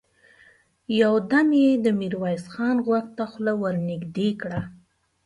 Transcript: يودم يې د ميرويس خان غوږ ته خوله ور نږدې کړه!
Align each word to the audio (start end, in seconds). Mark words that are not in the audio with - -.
يودم 1.01 1.49
يې 1.61 1.69
د 1.83 1.85
ميرويس 1.99 2.45
خان 2.53 2.77
غوږ 2.85 3.05
ته 3.17 3.23
خوله 3.31 3.53
ور 3.61 3.75
نږدې 3.89 4.29
کړه! 4.41 4.61